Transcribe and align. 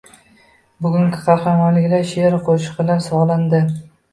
Bugungi 0.85 1.19
qahramonliklar 1.27 2.09
sheʼru 2.13 2.41
qoʻshiqlarga 2.49 2.99
solindi 3.11 3.65